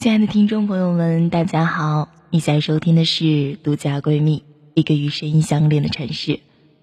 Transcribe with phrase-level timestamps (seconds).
[0.00, 2.08] 亲爱的听众朋友们，大家好！
[2.30, 3.24] 你现在收听的是
[3.58, 4.38] 《独家闺蜜》，
[4.72, 6.40] 一个与声音相连的城市。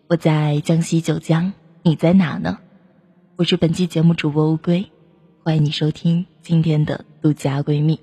[0.08, 2.60] 我在江西九江，你在哪呢？
[3.36, 4.92] 我是本期节目主播乌龟，
[5.44, 7.96] 欢迎你收听今天的《独家闺蜜》。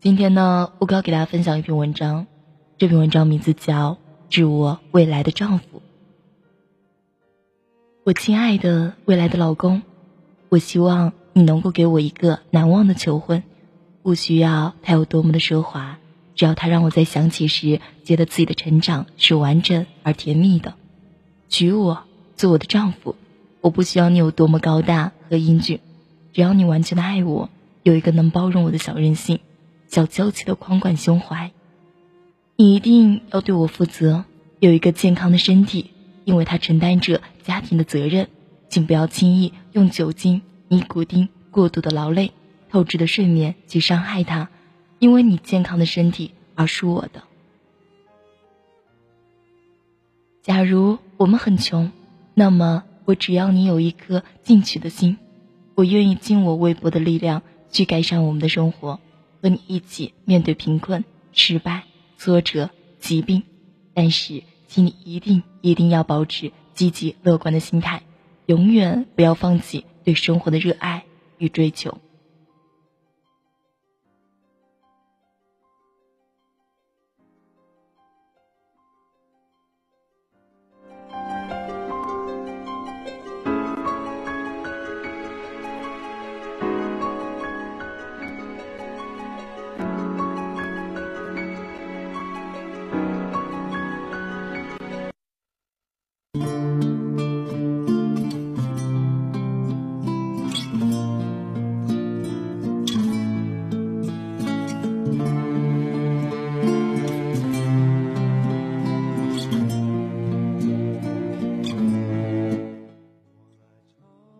[0.00, 2.26] 今天呢，乌龟要给大家分享一篇文章，
[2.78, 3.92] 这篇文章名字叫
[4.28, 5.78] 《致我未来的丈夫》。
[8.02, 9.82] 我亲爱的未来的老公，
[10.48, 13.44] 我希望你能够给我一个难忘的求婚。
[14.06, 15.98] 不需要他有多么的奢华，
[16.36, 20.74] 只要他让我在想起时觉得自己的成长是完整而甜蜜的。
[21.48, 22.04] 娶我
[22.36, 23.16] 做我的丈夫，
[23.60, 25.80] 我不需要你有多么高大和英俊，
[26.32, 27.50] 只要你完全的爱我，
[27.82, 29.40] 有一个能包容我的小任性、
[29.88, 31.50] 小娇气的宽广胸怀。
[32.54, 34.24] 你一定要对我负责，
[34.60, 35.90] 有一个健康的身体，
[36.24, 38.28] 因为他承担着家庭的责任。
[38.68, 42.30] 请不要轻易用酒精、尼古丁过度的劳累。
[42.76, 44.50] 透支的睡眠去伤害他，
[44.98, 47.22] 因为你健康的身体而输我的。
[50.42, 51.90] 假如我们很穷，
[52.34, 55.16] 那么我只要你有一颗进取的心，
[55.74, 59.00] 我愿意尽我微薄的力量去改善我们的生活，
[59.40, 61.84] 和你一起面对贫困、失败、
[62.18, 62.68] 挫折、
[63.00, 63.42] 疾病。
[63.94, 68.02] 但是，请你一定一定要保持积极乐观的心态，
[68.44, 71.06] 永远不要放弃对生活的热爱
[71.38, 72.02] 与追求。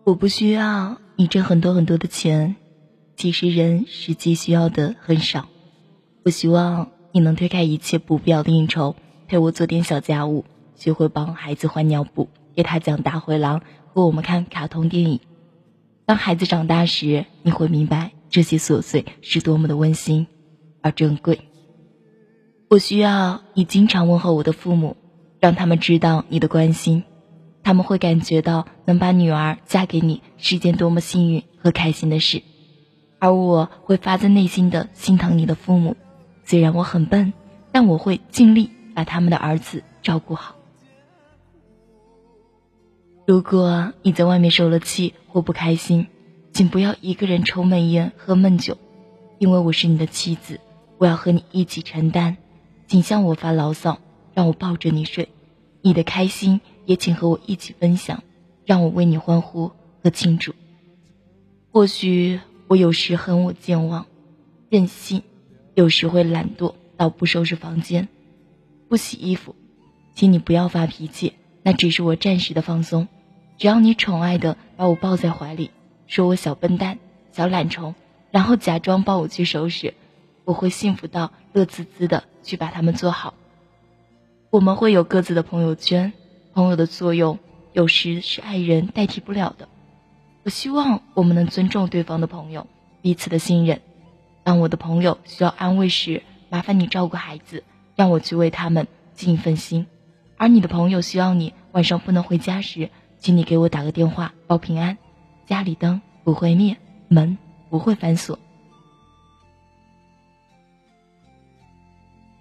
[0.06, 2.54] 我不需要你挣很多很多的钱，
[3.16, 5.48] 其实人实际需要的很少。
[6.24, 8.94] 我希望你能推开一切不必要的应酬，
[9.26, 10.44] 陪我做点小家务，
[10.76, 13.62] 学会帮孩子换尿布，给他讲大灰狼，
[13.92, 15.18] 和我们看卡通电影。
[16.04, 20.28] 当孩子长大时，你会明白这些琐碎是多么的温馨
[20.82, 21.40] 而珍贵。
[22.70, 24.96] 我需要你经常问候我的父母，
[25.40, 27.02] 让他们知道你的关心。
[27.66, 32.44] 他们会感觉到能把女儿嫁给你是件多么幸运和开心的事，
[33.18, 35.96] 而我会发自内心的心疼你的父母。
[36.44, 37.32] 虽然我很笨，
[37.72, 40.54] 但我会尽力把他们的儿子照顾好。
[43.26, 46.06] 如果你在外面受了气或不开心，
[46.52, 48.78] 请不要一个人抽闷烟喝闷酒，
[49.40, 50.60] 因为我是你的妻子，
[50.98, 52.36] 我要和你一起承担。
[52.86, 53.98] 请向我发牢骚，
[54.34, 55.30] 让我抱着你睡。
[55.82, 56.60] 你的开心。
[56.86, 58.22] 也请和我一起分享，
[58.64, 60.54] 让我为你欢呼和庆祝。
[61.72, 64.06] 或许我有时很我健忘、
[64.70, 65.22] 任性，
[65.74, 68.08] 有时会懒惰到不收拾房间、
[68.88, 69.54] 不洗衣服，
[70.14, 73.08] 请你不要发脾气，那只是我暂时的放松。
[73.58, 75.70] 只要你宠爱的把我抱在怀里，
[76.06, 76.98] 说我小笨蛋、
[77.32, 77.94] 小懒虫，
[78.30, 79.94] 然后假装帮我去收拾，
[80.44, 83.34] 我会幸福到乐滋滋的去把它们做好。
[84.50, 86.12] 我们会有各自的朋友圈。
[86.56, 87.38] 朋友的作用
[87.74, 89.68] 有时是爱人代替不了的。
[90.42, 92.66] 我希望我们能尊重对方的朋友，
[93.02, 93.82] 彼此的信任。
[94.42, 97.62] 当我的朋友需要安慰时，麻烦你照顾孩子，
[97.94, 99.84] 让我去为他们尽一份心；
[100.38, 104.96] 而你的朋友需要你晚上不能回家时，请你给我打个电话报平安。
[105.44, 106.78] 家里灯不会灭，
[107.08, 107.36] 门
[107.68, 108.38] 不会反锁。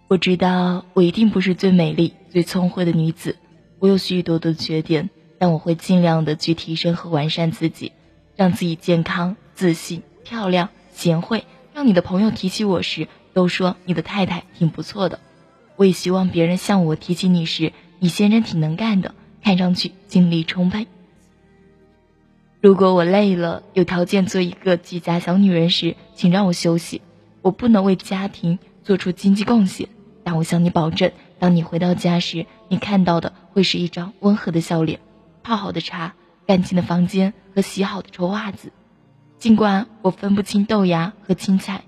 [0.08, 3.36] 我知道我一定不是最美丽、最聪慧的女子。
[3.86, 7.92] 我有许多的缺点，但我会尽量的去提升和完善自己，
[8.36, 15.20] 让自己健康、自信、漂亮、贤惠，让你的朋友提起我时都说你的太太挺不错的。
[15.76, 20.88] 我也希望别人向我提起你时，你先生挺能干的，看上去精力充沛。
[22.62, 27.04] 如果我累了，有条件做一个居家小女人时，请让我休息。
[27.44, 29.90] 我不能为家庭做出经济贡献，
[30.24, 31.12] 但我向你保证。
[31.46, 35.00] 当你回到家时，你看到的会是一张温和的笑脸、
[35.44, 36.16] 泡好的茶、
[36.48, 38.72] 干净的房间和洗好的臭袜子。
[39.38, 41.84] 尽管我分不清豆芽和青菜，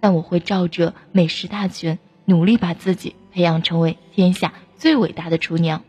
[0.00, 5.82] 但我会照着美食大全，努力把自己培养成为天下最伟大的厨娘。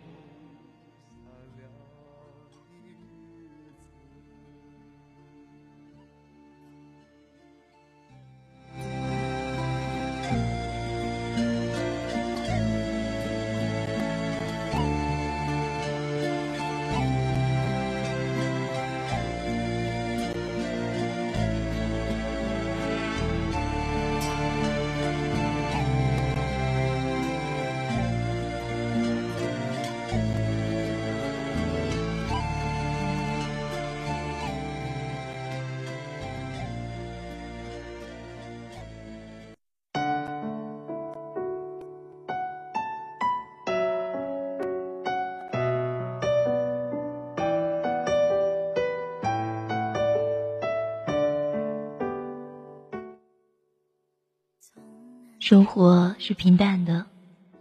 [55.45, 57.05] 生活是平淡的，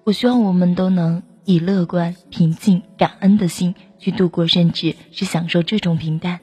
[0.04, 6.38] 我希望我们都能以乐观、平静、感恩的心去度过，甚至是享受这种平淡，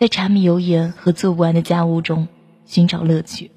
[0.00, 2.26] 在柴米油盐和做不完的家务中
[2.66, 3.52] 寻找乐趣。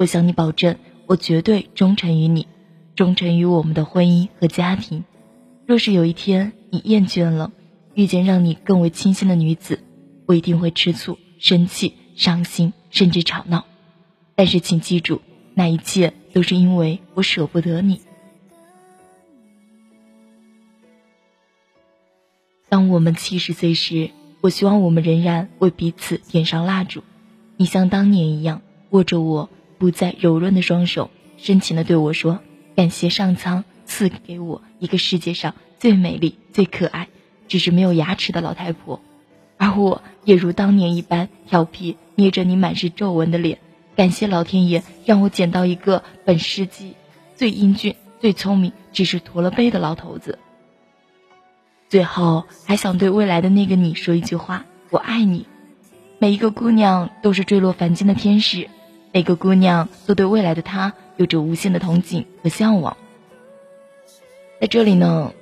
[0.00, 2.48] 我向你保证，我绝对忠诚于你，
[2.96, 5.04] 忠诚于我们的婚姻和家庭。
[5.64, 7.52] 若是有一天你厌倦了，
[7.94, 9.78] 遇见让你更为倾心的女子，
[10.26, 13.64] 我一定会吃醋、生气、伤心，甚至吵闹。
[14.34, 15.22] 但是请记住，
[15.54, 18.00] 那一切都是因为我舍不得你。
[22.68, 24.10] 当我们七十岁时，
[24.40, 27.02] 我希望我们仍然为彼此点上蜡烛。
[27.56, 32.40] 你像当年一样握着我不再柔润的双手，深情的对我说
[32.74, 37.08] ：“感谢上苍赐给我一个世界上最美丽、最可爱。”
[37.48, 39.02] 只是没有牙齿的老太婆，
[39.58, 43.58] 而我也如当年一般调皮，捏着你满是皱纹的脸。
[43.94, 46.94] 感谢老天爷让我捡到一个本世纪
[47.36, 50.38] 最英俊、最聪明，只是驼了背的老头子。
[51.88, 55.46] 最后还想对未来的那个你说一句话：我爱你。
[56.18, 58.68] 每一个姑娘都是坠落凡间的天使，
[59.12, 62.96] 每个姑娘都对未来的他有着无限的憧憬和向往。
[64.60, 65.32] 在这里呢。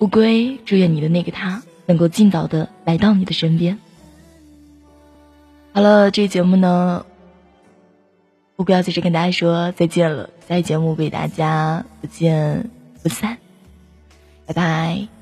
[0.00, 3.80] 乌龟，祝愿你的那个他能够尽早的来到你的身边。
[5.78, 7.06] 好了，这节目呢，
[8.56, 10.28] 我不要在这跟大家说再见了。
[10.48, 12.68] 下期节目给大家不见
[13.00, 13.38] 不散，
[14.44, 15.17] 拜拜。